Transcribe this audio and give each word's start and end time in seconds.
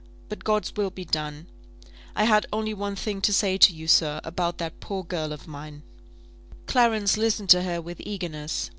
But 0.29 0.43
God's 0.43 0.75
will 0.75 0.89
be 0.89 1.05
done. 1.05 1.45
I 2.15 2.23
had 2.23 2.47
only 2.51 2.73
one 2.73 2.95
thing 2.95 3.21
to 3.21 3.31
say 3.31 3.59
to 3.59 3.71
you, 3.71 3.87
sir, 3.87 4.19
about 4.23 4.57
that 4.57 4.79
poor 4.79 5.03
girl 5.03 5.31
of 5.31 5.45
mine" 5.47 5.83
Clarence 6.65 7.17
listened 7.17 7.51
to 7.51 7.61
her 7.61 7.79
with 7.83 8.01
eagerness. 8.03 8.67